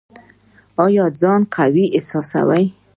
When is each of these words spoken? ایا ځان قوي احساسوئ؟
ایا 0.83 1.05
ځان 1.21 1.41
قوي 1.55 1.85
احساسوئ؟ 1.97 2.65